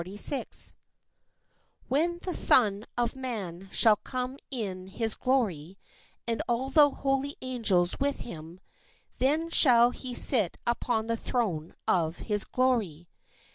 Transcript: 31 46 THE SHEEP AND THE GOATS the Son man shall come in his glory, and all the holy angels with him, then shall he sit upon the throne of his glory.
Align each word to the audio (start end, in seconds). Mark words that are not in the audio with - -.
31 0.03 0.17
46 0.55 0.69
THE 0.71 0.71
SHEEP 0.71 0.75
AND 2.09 2.19
THE 2.21 2.25
GOATS 2.25 2.25
the 2.25 2.33
Son 2.33 2.85
man 3.21 3.69
shall 3.71 3.95
come 3.97 4.39
in 4.49 4.87
his 4.87 5.13
glory, 5.13 5.77
and 6.25 6.41
all 6.47 6.71
the 6.71 6.89
holy 6.89 7.35
angels 7.39 7.95
with 7.99 8.21
him, 8.21 8.59
then 9.17 9.51
shall 9.51 9.91
he 9.91 10.15
sit 10.15 10.57
upon 10.65 11.05
the 11.05 11.15
throne 11.17 11.75
of 11.87 12.17
his 12.17 12.45
glory. 12.45 13.09